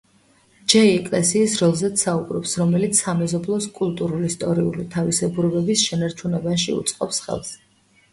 ჯეი 0.71 0.87
ეკლესიის 0.91 1.57
როლზეც 1.63 2.03
საუბრობს, 2.05 2.53
რომელიც 2.61 3.01
სამეზობლოს 3.01 3.67
კულტურულ-ისტორიული 3.75 4.87
თავისებურებების 4.95 5.85
შენარჩუნებაში 5.91 6.75
უწყობს 6.79 7.21
ხელს. 7.27 7.53